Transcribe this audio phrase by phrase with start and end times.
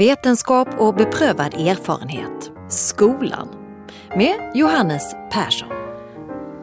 [0.00, 2.50] Vetenskap och beprövad erfarenhet.
[2.68, 3.48] Skolan.
[4.16, 5.68] Med Johannes Persson.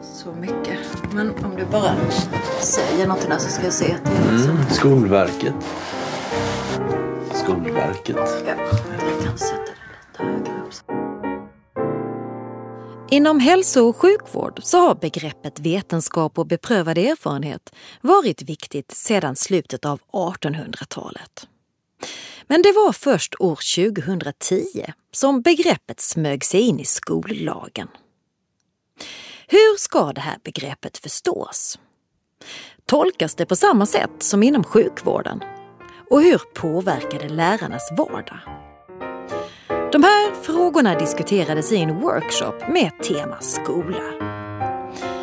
[0.02, 0.78] Så mycket.
[1.12, 1.96] Men om du bara
[2.60, 4.50] säger något där så ska jag se att det är liksom...
[4.50, 5.54] Mm, Skolverket.
[7.32, 8.16] Skolverket.
[8.16, 10.74] Ja, jag kan sätta det lite högre upp.
[13.10, 19.84] Inom hälso och sjukvård så har begreppet vetenskap och beprövad erfarenhet varit viktigt sedan slutet
[19.84, 21.48] av 1800-talet.
[22.48, 23.58] Men det var först år
[23.90, 27.88] 2010 som begreppet smög sig in i skollagen.
[29.46, 31.78] Hur ska det här begreppet förstås?
[32.86, 35.40] Tolkas det på samma sätt som inom sjukvården?
[36.10, 38.40] Och hur påverkar det lärarnas vardag?
[39.92, 44.28] De här frågorna diskuterades i en workshop med tema skola.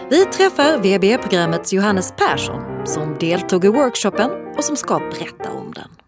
[0.10, 6.05] Vi träffar VB-programmets Johannes Persson som deltog i workshopen och som ska berätta om den.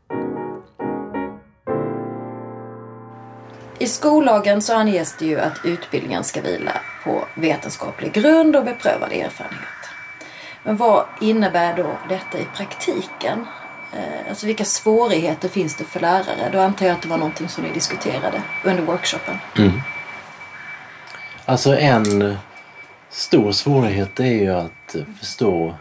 [3.80, 6.72] I skollagen så anges det ju att utbildningen ska vila
[7.04, 9.68] på vetenskaplig grund och beprövad erfarenhet.
[10.64, 13.46] Men vad innebär då detta i praktiken?
[13.94, 16.50] Eh, alltså vilka svårigheter finns det för lärare?
[16.52, 19.38] Då antar jag att det var någonting som ni diskuterade under workshopen.
[19.58, 19.72] Mm.
[21.46, 22.38] Alltså en
[23.10, 25.76] stor svårighet är ju att förstå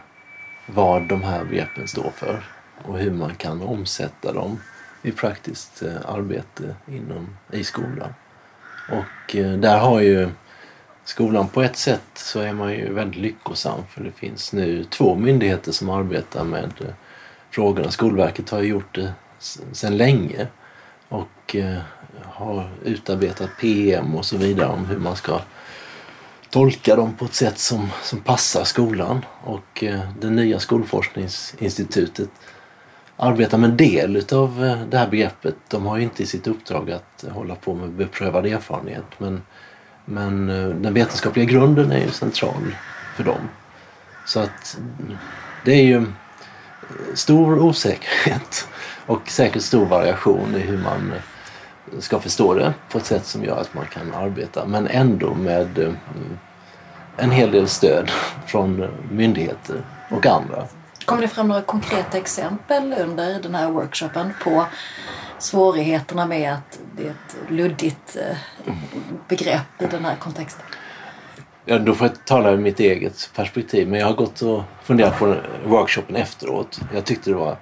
[0.65, 2.43] vad de här begreppen står för
[2.83, 4.59] och hur man kan omsätta dem
[5.01, 8.13] i praktiskt eh, arbete inom, i skolan.
[8.89, 10.29] Och eh, där har ju
[11.03, 15.15] skolan på ett sätt så är man ju väldigt lyckosam för det finns nu två
[15.15, 16.93] myndigheter som arbetar med eh,
[17.51, 17.91] frågorna.
[17.91, 19.13] Skolverket har ju gjort det
[19.71, 20.47] sedan länge
[21.09, 21.55] och
[22.23, 25.41] har utarbetat PM och så vidare om hur man ska
[26.49, 29.25] tolka dem på ett sätt som, som passar skolan.
[29.43, 29.83] Och
[30.19, 32.29] det nya skolforskningsinstitutet
[33.17, 35.55] arbetar med en del utav eh, det här begreppet.
[35.67, 39.41] De har ju inte i sitt uppdrag att eh, hålla på med beprövad erfarenhet men,
[40.05, 42.75] men eh, den vetenskapliga grunden är ju central
[43.15, 43.49] för dem.
[44.25, 45.17] Så att mm,
[45.65, 46.05] det är ju
[47.13, 48.67] stor osäkerhet
[49.05, 51.13] och säkert stor variation i hur man
[51.99, 55.95] ska förstå det på ett sätt som gör att man kan arbeta men ändå med
[57.17, 58.11] en hel del stöd
[58.45, 59.81] från myndigheter
[60.11, 60.67] och andra.
[61.07, 64.65] Kom det fram några konkreta exempel under den här workshopen på
[65.39, 68.73] svårigheterna med att det är ett luddigt eh,
[69.27, 70.65] begrepp i den här kontexten?
[71.65, 75.19] Ja, då får jag tala ur mitt eget perspektiv men jag har gått och funderat
[75.19, 75.35] på
[75.65, 76.79] workshopen efteråt.
[76.93, 77.57] Jag tyckte det var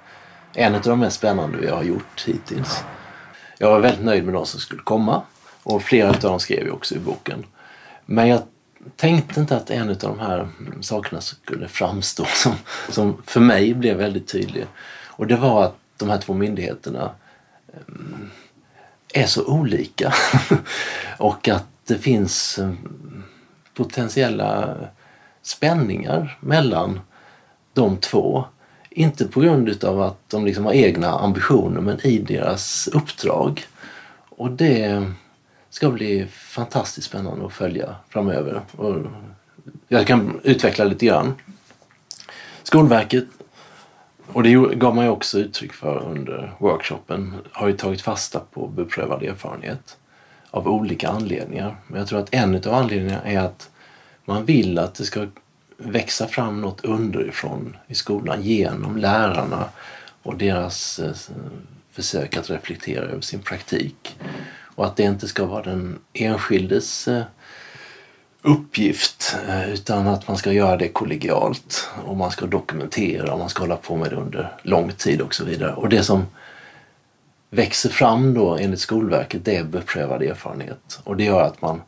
[0.54, 2.84] en av de mest spännande vi har gjort hittills.
[3.58, 5.22] Jag var väldigt nöjd med de som skulle komma
[5.62, 7.46] och flera av dem skrev jag också i boken.
[8.06, 8.42] Men jag
[8.96, 10.48] tänkte inte att en av de här
[10.80, 12.52] sakerna skulle framstå som,
[12.88, 14.66] som för mig blev väldigt tydlig.
[15.06, 17.10] Och det var att de här två myndigheterna
[17.68, 20.14] eh, är så olika.
[21.18, 22.72] och att det finns eh,
[23.74, 24.76] potentiella
[25.42, 27.00] spänningar mellan
[27.72, 28.44] de två.
[28.90, 33.64] Inte på grund utav att de liksom har egna ambitioner men i deras uppdrag.
[34.28, 35.12] Och det
[35.76, 38.60] ska bli fantastiskt spännande att följa framöver.
[38.76, 38.96] Och
[39.88, 41.34] jag kan utveckla lite grann.
[42.62, 43.24] Skolverket,
[44.26, 48.66] och det gav man ju också uttryck för under workshopen, har ju tagit fasta på
[48.66, 49.96] beprövad erfarenhet
[50.50, 51.76] av olika anledningar.
[51.86, 53.70] Men jag tror att en av anledningarna är att
[54.24, 55.26] man vill att det ska
[55.76, 59.68] växa fram något underifrån i skolan genom lärarna
[60.22, 61.14] och deras eh,
[61.92, 64.16] försök att reflektera över sin praktik.
[64.76, 67.24] Och att det inte ska vara den enskildes eh,
[68.42, 71.88] uppgift eh, utan att man ska göra det kollegialt.
[72.04, 75.34] Och man ska dokumentera och man ska hålla på med det under lång tid och
[75.34, 75.72] så vidare.
[75.74, 76.26] Och det som
[77.50, 81.00] växer fram då enligt Skolverket det är beprövad erfarenhet.
[81.04, 81.82] Och det gör att man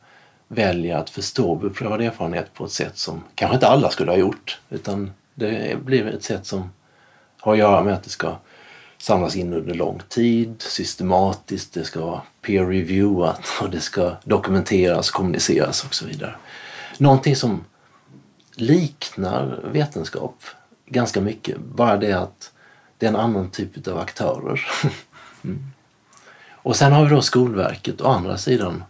[0.48, 4.60] väljer att förstå beprövad erfarenhet på ett sätt som kanske inte alla skulle ha gjort.
[4.70, 6.72] Utan det blir ett sätt som
[7.40, 8.36] har att göra med att det ska
[8.98, 15.84] samlas in under lång tid, systematiskt, det ska vara peer-reviewat och det ska dokumenteras, kommuniceras
[15.84, 16.34] och så vidare.
[16.98, 17.64] Någonting som
[18.54, 20.44] liknar vetenskap
[20.86, 22.52] ganska mycket, bara det att
[22.98, 24.66] det är en annan typ av aktörer.
[25.44, 25.66] Mm.
[26.50, 28.84] Och sen har vi då Skolverket å andra sidan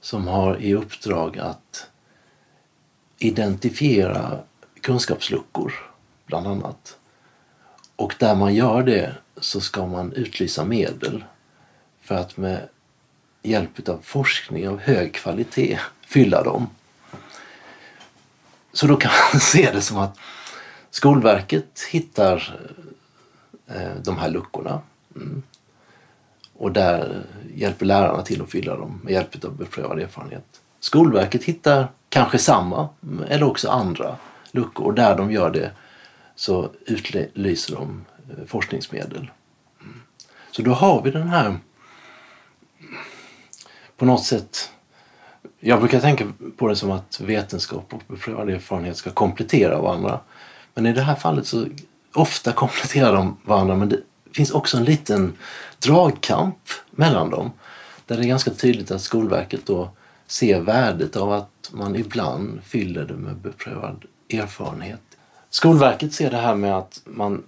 [0.00, 1.86] som har i uppdrag att
[3.18, 4.38] identifiera
[4.80, 5.72] kunskapsluckor
[6.26, 6.98] bland annat.
[7.96, 9.14] Och där man gör det
[9.44, 11.24] så ska man utlysa medel
[12.00, 12.68] för att med
[13.42, 16.66] hjälp av forskning av hög kvalitet fylla dem.
[18.72, 20.18] Så då kan man se det som att
[20.90, 22.58] Skolverket hittar
[23.66, 24.80] eh, de här luckorna.
[25.16, 25.42] Mm.
[26.56, 27.22] Och där
[27.54, 30.60] hjälper lärarna till att fylla dem med hjälp av beprövad erfarenhet.
[30.80, 32.88] Skolverket hittar kanske samma
[33.28, 34.16] eller också andra
[34.50, 35.72] luckor och där de gör det
[36.34, 38.04] så utlyser de
[38.46, 39.30] forskningsmedel.
[40.50, 41.56] Så då har vi den här
[43.96, 44.72] på något sätt
[45.64, 50.20] jag brukar tänka på det som att vetenskap och beprövad erfarenhet ska komplettera varandra.
[50.74, 51.66] Men i det här fallet så
[52.14, 54.00] ofta kompletterar de varandra men det
[54.32, 55.32] finns också en liten
[55.78, 56.58] dragkamp
[56.90, 57.52] mellan dem.
[58.06, 59.90] Där det är ganska tydligt att Skolverket då
[60.26, 65.00] ser värdet av att man ibland fyller det med beprövad erfarenhet.
[65.50, 67.42] Skolverket ser det här med att man,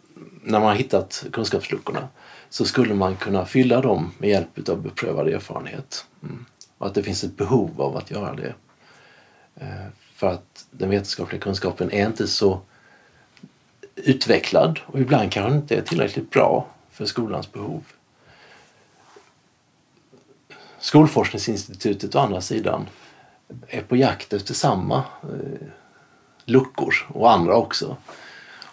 [0.45, 2.09] när man har hittat kunskapsluckorna
[2.51, 6.07] så skulle man kunna fylla dem med hjälp av beprövad erfarenhet.
[6.23, 6.45] Mm.
[6.79, 8.55] Och att det finns ett behov av att göra det.
[9.57, 12.61] Eh, för att den vetenskapliga kunskapen är inte så
[13.95, 17.85] utvecklad och ibland kanske den inte är tillräckligt bra för skolans behov.
[20.79, 22.89] Skolforskningsinstitutet å andra sidan
[23.69, 25.69] är på jakt efter samma eh,
[26.45, 27.97] luckor och andra också.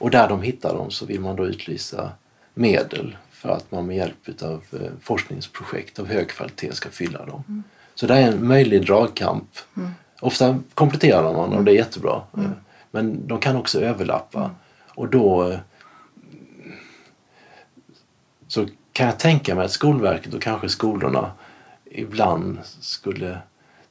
[0.02, 2.12] Och där de hittar dem så vill man då utlysa
[2.54, 7.44] medel för att man med hjälp av eh, forskningsprojekt av hög kvalitet ska fylla dem.
[7.48, 7.64] Mm.
[7.96, 9.50] Så det är en möjlig dragkamp.
[9.78, 9.92] Mm.
[10.22, 12.22] Ofta kompletterar varandra och det är jättebra.
[12.34, 12.46] Mm.
[12.46, 12.52] Eh,
[12.92, 14.40] men de kan också överlappa.
[14.40, 14.52] Mm.
[14.88, 15.58] Och då
[18.48, 21.32] så kan jag tänka mig att Skolverket och kanske skolorna
[21.86, 23.38] ibland skulle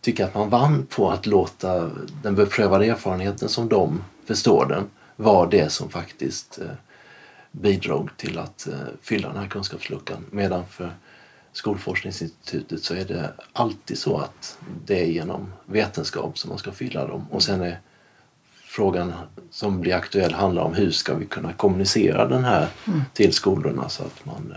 [0.01, 1.91] tycka att man vann på att låta
[2.23, 4.85] den beprövade erfarenheten som de förstår den
[5.21, 6.71] vara det som faktiskt eh,
[7.53, 10.27] bidrog till att eh, fylla den här kunskapsluckan.
[10.31, 10.91] Medan för
[11.53, 17.07] Skolforskningsinstitutet så är det alltid så att det är genom vetenskap som man ska fylla
[17.07, 17.27] dem.
[17.31, 17.81] Och sen är
[18.65, 19.13] frågan
[19.51, 23.03] som blir aktuell handlar om hur ska vi kunna kommunicera den här mm.
[23.15, 24.55] till skolorna så att man,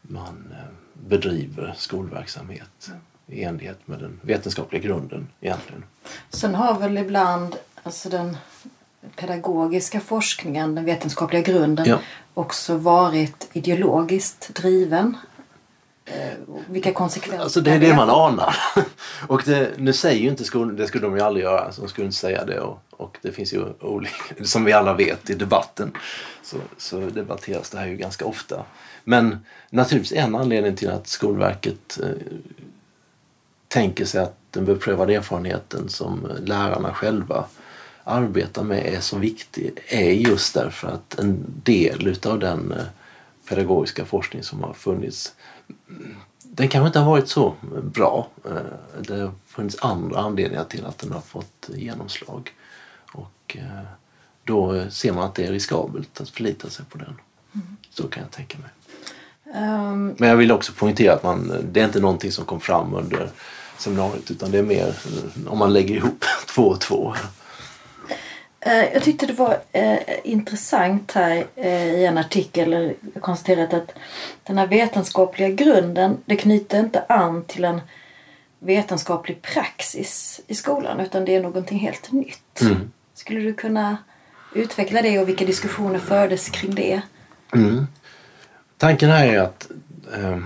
[0.00, 2.90] man eh, bedriver skolverksamhet
[3.26, 5.84] i enlighet med den vetenskapliga grunden egentligen.
[6.30, 8.36] Sen har väl ibland alltså den
[9.16, 11.98] pedagogiska forskningen, den vetenskapliga grunden, ja.
[12.34, 15.16] också varit ideologiskt driven.
[16.06, 16.32] Eh,
[16.68, 18.56] vilka konsekvenser alltså det är det man anar.
[19.28, 22.04] och det, nu säger ju inte skolan, det skulle de ju aldrig göra, de skulle
[22.06, 22.60] inte säga det.
[22.60, 25.92] Och, och det finns ju olika, som vi alla vet i debatten,
[26.42, 28.64] så, så debatteras det här ju ganska ofta.
[29.04, 32.08] Men naturligtvis en anledning till att Skolverket eh,
[33.68, 37.44] tänker sig att den beprövade erfarenheten som lärarna själva
[38.04, 42.84] arbetar med är så viktig är just därför att en del utav den eh,
[43.48, 45.34] pedagogiska forskning som har funnits
[46.56, 48.28] den kanske inte har varit så bra.
[48.44, 52.52] Eh, det har funnits andra anledningar till att den har fått genomslag.
[53.12, 53.84] Och eh,
[54.44, 57.14] då ser man att det är riskabelt att förlita sig på den.
[57.54, 57.76] Mm.
[57.90, 58.70] Så kan jag tänka mig.
[59.44, 60.14] Um...
[60.18, 63.30] Men jag vill också poängtera att man, det är inte någonting som kom fram under
[63.78, 64.96] seminariet utan det är mer
[65.46, 67.14] om man lägger ihop två och två.
[68.66, 72.92] Eh, jag tyckte det var eh, intressant här eh, i en artikel.
[73.20, 73.94] Konstaterat att
[74.44, 77.80] den här vetenskapliga grunden det knyter inte an till en
[78.58, 82.60] vetenskaplig praxis i skolan utan det är någonting helt nytt.
[82.60, 82.92] Mm.
[83.14, 83.96] Skulle du kunna
[84.54, 87.02] utveckla det och vilka diskussioner fördes kring det?
[87.54, 87.86] Mm.
[88.76, 89.70] Tanken här är att
[90.14, 90.38] eh,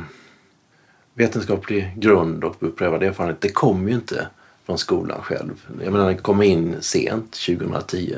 [1.15, 4.29] vetenskaplig grund och beprövad erfarenhet det kommer ju inte
[4.69, 5.67] från skolan själv.
[5.83, 8.17] Jag menar, den kom in sent, 2010.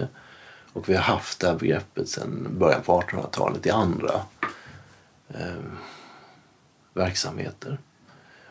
[0.73, 4.21] Och vi har haft det här begreppet sedan början på 1800-talet i andra
[5.29, 5.65] eh,
[6.95, 7.79] verksamheter.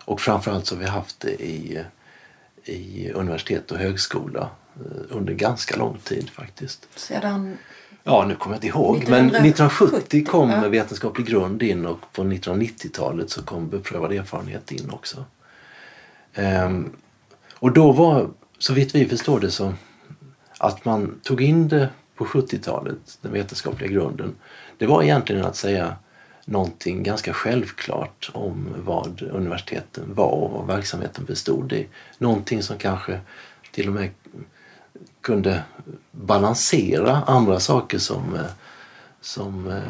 [0.06, 1.84] Och framförallt så har vi haft det i,
[2.64, 6.88] i universitet och högskola eh, under ganska lång tid faktiskt.
[6.96, 7.58] Sedan?
[8.04, 8.96] Ja, nu kommer jag inte ihåg.
[8.96, 9.12] 1970.
[9.12, 10.70] Men 1970 kom ja.
[10.70, 15.26] vetenskaplig grund in och på 1990-talet så kom beprövad erfarenhet in också.
[16.36, 16.92] Um,
[17.60, 19.74] och då var, så vitt vi förstår det, så
[20.58, 24.36] att man tog in det på 70-talet, den vetenskapliga grunden,
[24.78, 25.96] det var egentligen att säga
[26.46, 31.88] någonting ganska självklart om vad universiteten var och vad verksamheten bestod i.
[32.18, 33.20] Någonting som kanske
[33.72, 34.10] till och med
[35.22, 35.64] kunde
[36.12, 38.52] balansera andra saker som, eh,
[39.22, 39.82] som eh,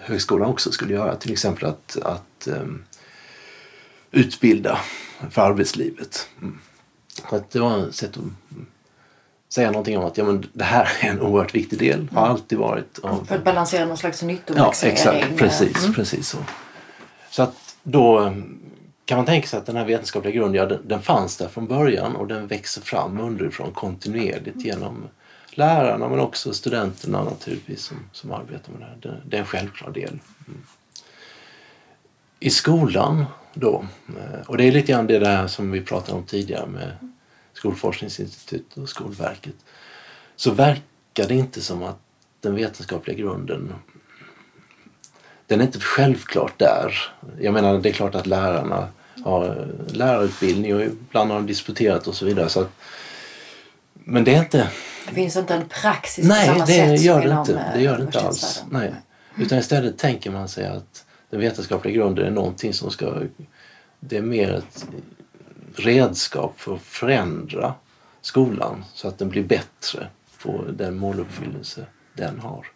[0.00, 1.16] högskolan också skulle göra.
[1.16, 2.66] Till exempel att, att eh,
[4.10, 4.78] utbilda
[5.30, 6.28] för arbetslivet.
[6.40, 6.58] Mm.
[7.22, 8.24] Att det var ett sätt att
[9.48, 12.08] säga någonting om att ja, men det här är en oerhört viktig del.
[12.12, 12.30] Har mm.
[12.30, 12.98] alltid varit.
[13.02, 14.98] Av, för att balansera någon slags nyttomaximering.
[15.04, 15.38] Ja, exakt.
[15.38, 15.94] Precis, mm.
[15.94, 16.38] precis så.
[17.30, 18.58] Så att då mm,
[19.04, 21.66] kan man tänka sig att den här vetenskapliga grunden, ja, den, den fanns där från
[21.66, 25.08] början och den växer fram underifrån kontinuerligt genom
[25.50, 28.98] lärarna men också studenterna naturligtvis som, som arbetar med det här.
[29.02, 30.18] Det, det är en självklar del.
[30.46, 30.62] Mm.
[32.40, 36.24] I skolan då, eh, och det är lite grann det där som vi pratade om
[36.24, 36.92] tidigare med
[37.52, 39.54] Skolforskningsinstitutet och Skolverket,
[40.36, 41.98] så verkar det inte som att
[42.40, 43.74] den vetenskapliga grunden
[45.46, 46.94] den är inte självklart där.
[47.40, 48.88] Jag menar, det är klart att lärarna
[49.24, 52.48] har lärarutbildning och ibland har de disputerat och så vidare.
[52.48, 52.70] Så att,
[53.94, 54.68] men det är inte...
[55.08, 57.54] Det finns inte en praxis Nej, på samma det sätt gör som det inom inte.
[57.54, 58.64] eh, Det gör det inte alls.
[58.70, 58.94] Nej.
[59.38, 63.22] Utan istället tänker man sig att den vetenskapliga grunden är någonting som ska...
[64.00, 64.86] Det är mer ett
[65.76, 67.74] redskap för att förändra
[68.20, 70.06] skolan så att den blir bättre
[70.42, 72.66] på den måluppfyllelse den har.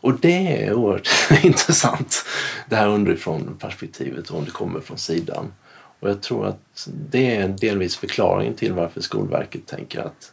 [0.00, 1.08] Och det är oerhört
[1.44, 2.24] intressant,
[2.68, 5.52] det här underifrån perspektivet om det kommer från sidan.
[6.00, 10.32] Och jag tror att det är delvis förklaringen till varför Skolverket tänker att,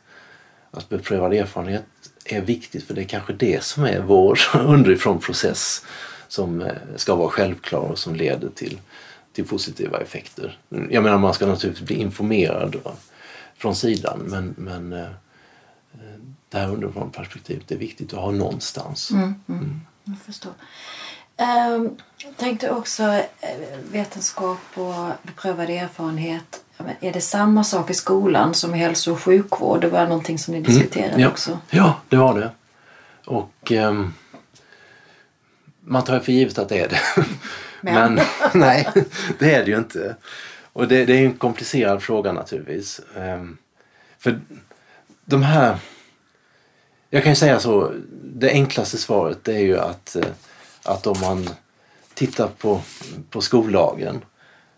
[0.71, 1.85] att beprövad erfarenhet
[2.25, 5.85] är viktigt för det är kanske det som är vår underifrån process
[6.35, 8.79] som eh, ska vara självklar och som leder till,
[9.33, 10.57] till positiva effekter.
[10.89, 12.75] Jag menar man ska naturligtvis bli informerad
[13.57, 15.09] från sidan men, men eh,
[16.49, 19.11] det här underifrån perspektivet är viktigt att ha någonstans.
[19.11, 19.81] Mm, mm.
[20.03, 20.51] Jag förstår.
[21.37, 23.23] Um, jag tänkte också eh,
[23.91, 26.63] vetenskap och beprövad erfarenhet.
[26.99, 29.81] Är det samma sak i skolan som i hälso och sjukvård?
[29.81, 31.27] Det var någonting som ni diskuterade Mm, ja.
[31.27, 31.59] också.
[31.69, 32.51] Ja, det var det.
[33.25, 34.13] Och ehm,
[35.85, 36.99] man tar för givet att det är det.
[37.81, 38.15] Men.
[38.15, 38.87] Men nej,
[39.39, 40.15] det är det ju inte.
[40.73, 43.01] Och det, det är en komplicerad fråga naturligtvis.
[43.17, 43.57] Ehm,
[44.19, 44.39] för
[45.25, 45.77] de här...
[47.09, 47.91] Jag kan ju säga så,
[48.23, 50.25] det enklaste svaret det är ju att, eh,
[50.83, 51.49] att om man
[52.13, 52.81] tittar på,
[53.29, 54.21] på skollagen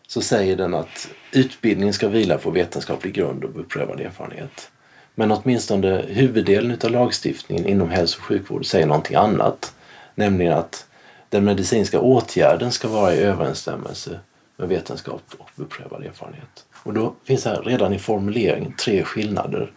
[0.08, 4.72] så säger den att utbildning ska vila på vetenskaplig grund och beprövad erfarenhet.
[5.16, 9.74] Men åtminstone huvuddelen av lagstiftningen inom hälso och sjukvård säger någonting annat.
[10.16, 10.87] Nämligen att
[11.30, 14.20] den medicinska åtgärden ska vara i överensstämmelse
[14.58, 16.66] med vetenskap och beprövad erfarenhet.
[16.84, 19.72] Och då finns här redan i formuleringen tre skillnader.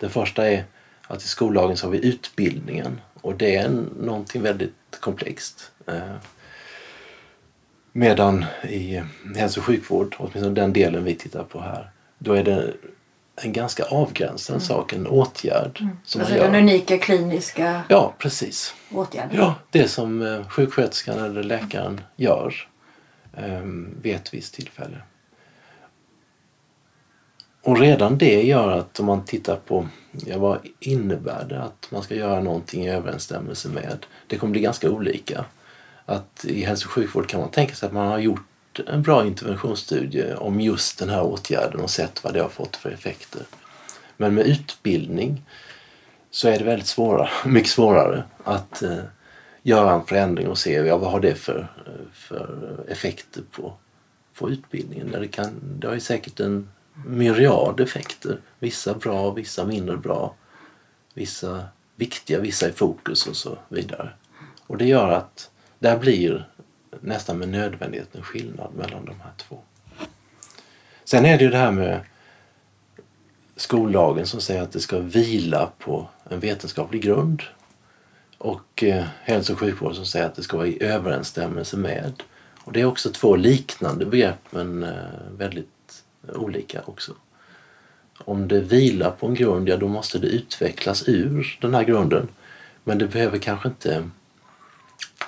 [0.00, 0.64] Den första är
[1.06, 5.72] att i skollagen så har vi utbildningen och det är någonting väldigt komplext.
[5.86, 6.16] Eh,
[7.92, 9.02] medan i
[9.36, 12.72] hälso och sjukvård, åtminstone den delen vi tittar på här, då är det
[13.36, 18.74] en ganska avgränsad sak, en åtgärd som Alltså den unika kliniska Ja, precis.
[18.92, 19.36] åtgärden.
[19.36, 22.68] Ja, det som eh, sjuksköterskan eller läkaren gör
[23.36, 23.60] eh,
[24.02, 24.96] vid ett visst tillfälle.
[27.62, 29.88] Och redan det gör att om man tittar på
[30.26, 34.06] ja, vad innebär det att man ska göra någonting i överensstämmelse med.
[34.26, 35.44] Det kommer bli ganska olika.
[36.06, 38.46] Att I hälso och sjukvård kan man tänka sig att man har gjort
[38.80, 42.90] en bra interventionsstudie om just den här åtgärden och sett vad det har fått för
[42.90, 43.42] effekter.
[44.16, 45.42] Men med utbildning
[46.30, 48.98] så är det väldigt svåra, mycket svårare att eh,
[49.62, 53.72] göra en förändring och se ja, vad har det för, eh, för effekter på,
[54.38, 55.10] på utbildningen.
[55.10, 56.68] Det, kan, det har ju säkert en
[57.06, 58.40] myriad effekter.
[58.58, 60.34] Vissa bra, vissa mindre bra.
[61.14, 61.64] Vissa
[61.96, 64.10] viktiga, vissa i fokus och så vidare.
[64.66, 66.48] Och det gör att där blir
[67.00, 69.58] nästan med nödvändighet en skillnad mellan de här två.
[71.04, 72.00] Sen är det ju det här med
[73.56, 77.42] skollagen som säger att det ska vila på en vetenskaplig grund.
[78.38, 82.22] Och eh, hälso och sjukvård som säger att det ska vara i överensstämmelse med.
[82.64, 84.92] Och det är också två liknande begrepp men eh,
[85.36, 87.12] väldigt olika också.
[88.18, 92.28] Om det vilar på en grund, ja då måste det utvecklas ur den här grunden.
[92.84, 94.10] Men det behöver kanske inte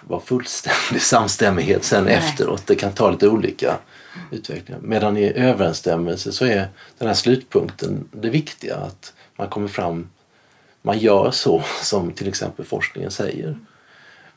[0.09, 2.15] vara fullständig samstämmighet sen Nej.
[2.15, 2.67] efteråt.
[2.67, 3.79] Det kan ta lite olika
[4.31, 4.81] utvecklingar.
[4.83, 8.77] Medan i överensstämmelse så är den här slutpunkten det viktiga.
[8.77, 10.09] Att man kommer fram,
[10.83, 13.59] man gör så som till exempel forskningen säger.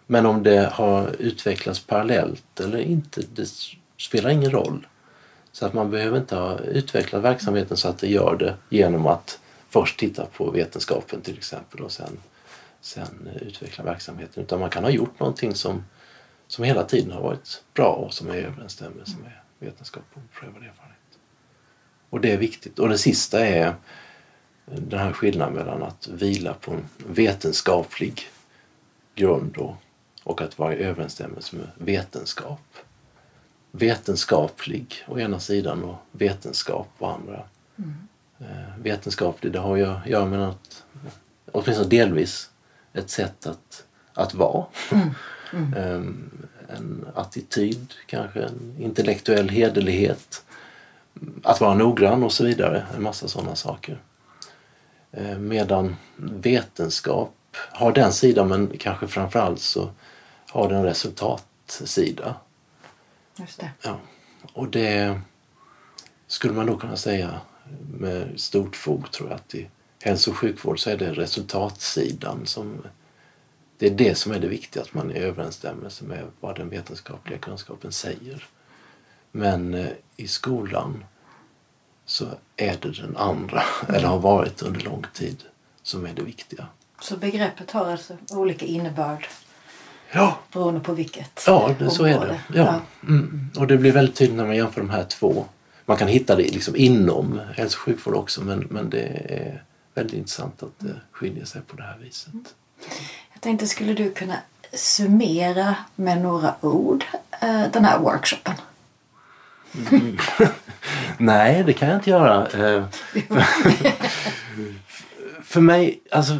[0.07, 3.49] Men om det har utvecklats parallellt eller inte, det
[3.97, 4.87] spelar ingen roll.
[5.51, 9.39] Så att man behöver inte ha utvecklat verksamheten så att det gör det genom att
[9.69, 12.17] först titta på vetenskapen till exempel och sen,
[12.81, 14.43] sen utveckla verksamheten.
[14.43, 15.83] Utan man kan ha gjort någonting som,
[16.47, 20.63] som hela tiden har varit bra och som är i överensstämmelse med vetenskap och beprövad
[20.63, 21.19] erfarenhet.
[22.09, 22.79] Och det är viktigt.
[22.79, 23.75] Och det sista är
[24.65, 28.21] den här skillnaden mellan att vila på en vetenskaplig
[29.15, 29.75] grund och,
[30.23, 32.61] och att vara i överensstämmelse med vetenskap.
[33.71, 37.43] Vetenskaplig å ena sidan och vetenskap å andra.
[38.39, 40.83] Eh, vetenskaplig, det har ju att göra med något,
[41.51, 42.49] åtminstone delvis,
[42.93, 44.65] ett sätt att, att vara.
[45.75, 46.01] Eh,
[46.67, 50.45] en attityd, kanske en intellektuell hederlighet.
[51.43, 52.85] Att vara noggrann och så vidare.
[52.95, 54.01] En massa sådana saker.
[55.11, 57.35] Eh, Medan vetenskap
[57.71, 59.89] har den sidan men kanske framförallt så
[60.49, 62.35] har den resultatsida.
[63.35, 63.71] Just det.
[63.81, 63.99] Ja.
[64.53, 65.19] Och det
[66.27, 67.41] skulle man då kunna säga
[67.93, 69.69] med stort fog tror jag att i
[70.03, 72.81] hälso och sjukvård så är det resultatsidan som
[73.77, 76.69] det är det som är det viktiga, att man är i överensstämmelse med vad den
[76.69, 78.45] vetenskapliga kunskapen säger.
[79.31, 79.87] Men eh,
[80.17, 81.05] i skolan
[82.05, 82.25] så
[82.57, 85.43] är det den andra, eller har varit under lång tid,
[85.83, 86.65] som är det viktiga.
[87.01, 89.27] Så begreppet har alltså olika innebörd
[90.11, 92.41] Ja, beroende på vilket ja det, så är det.
[92.53, 92.81] Ja.
[93.03, 93.49] Mm.
[93.57, 95.45] Och det blir väldigt tydligt när man jämför de här två.
[95.85, 100.13] Man kan hitta det liksom inom hälso och sjukvård också men, men det är väldigt
[100.13, 102.33] intressant att det skiljer sig på det här viset.
[103.33, 104.37] Jag tänkte, skulle du kunna
[104.73, 107.03] summera med några ord
[107.41, 108.53] eh, den här workshopen?
[111.17, 112.47] Nej, det kan jag inte göra.
[112.47, 112.85] Eh,
[115.43, 116.37] För mig, alltså,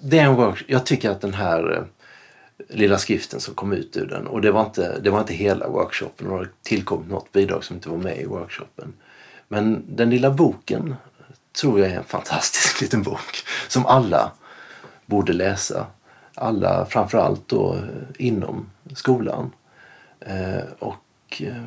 [0.00, 0.66] det är en workshop.
[0.68, 1.82] Jag tycker att den här eh,
[2.68, 5.68] lilla skriften som kom ut ur den, och det var inte, det var inte hela
[5.68, 8.92] workshopen, det har tillkommit något bidrag som inte var med i workshopen.
[9.48, 10.94] Men den lilla boken
[11.60, 14.32] tror jag är en fantastisk liten bok som alla
[15.06, 15.86] borde läsa.
[16.34, 19.50] Alla, framförallt då eh, inom skolan.
[20.20, 21.64] Eh, och eh,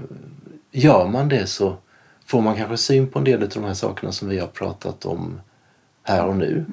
[0.72, 1.78] gör man det så
[2.26, 5.06] får man kanske syn på en del av de här sakerna som vi har pratat
[5.06, 5.42] om
[6.04, 6.66] här och nu.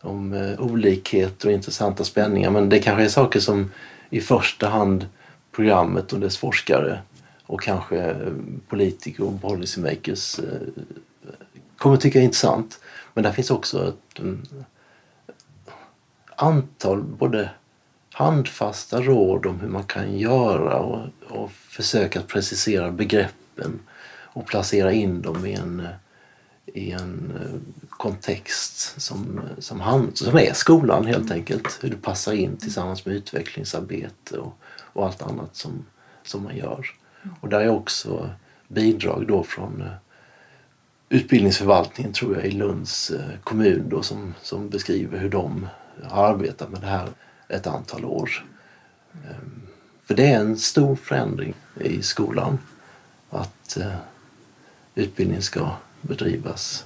[0.00, 2.50] Om eh, olikhet och intressanta spänningar.
[2.50, 3.72] Men det kanske är saker som
[4.10, 5.06] i första hand
[5.52, 7.00] programmet och dess forskare
[7.46, 8.16] och kanske
[8.68, 10.40] politiker och policymakers
[11.86, 12.80] kommer tycka är intressant.
[13.14, 14.46] Men där finns också ett en,
[16.36, 17.50] antal både
[18.12, 24.92] handfasta råd om hur man kan göra och, och försöka att precisera begreppen och placera
[24.92, 25.88] in dem i en,
[26.66, 31.78] i en eh, kontext som, som, hand, som är skolan helt enkelt.
[31.82, 34.58] Hur det passar in tillsammans med utvecklingsarbete och,
[34.92, 35.86] och allt annat som,
[36.22, 36.86] som man gör.
[37.40, 38.30] Och där är också
[38.68, 39.92] bidrag då från eh,
[41.08, 45.68] utbildningsförvaltningen tror jag i Lunds eh, kommun då, som, som beskriver hur de
[46.02, 47.08] har arbetat med det här
[47.48, 48.44] ett antal år.
[49.12, 49.62] Ehm,
[50.04, 52.58] För det är en stor förändring i skolan
[53.30, 53.94] att eh,
[54.94, 56.84] utbildningen ska bedrivas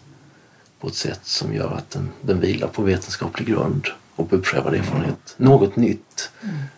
[0.81, 5.35] på ett sätt som gör att den, den vilar på vetenskaplig grund och beprövad erfarenhet.
[5.37, 6.31] Något nytt,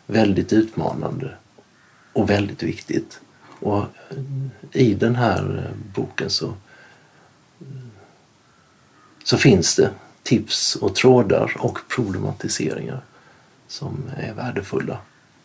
[0.07, 1.35] väldigt utmanande
[2.12, 3.20] och väldigt viktigt.
[3.61, 4.16] Och eh,
[4.72, 6.55] i den här boken så,
[9.24, 9.90] så finns det
[10.22, 13.00] tips och trådar och problematiseringar
[13.68, 14.98] som är värdefulla.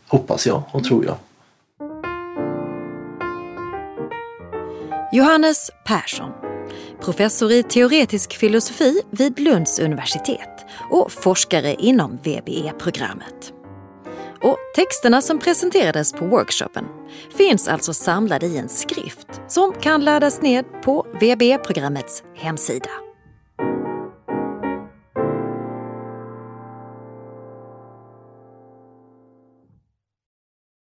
[0.08, 1.18] Hoppas jag och tror jag.
[5.12, 6.32] Johannes Persson,
[7.02, 13.54] professor i teoretisk filosofi vid Lunds universitet och forskare inom VBE-programmet.
[14.42, 16.86] Och texterna som presenterades på workshopen
[17.38, 23.07] finns alltså samlade i en skrift som kan laddas ned på VBE-programmets hemsida.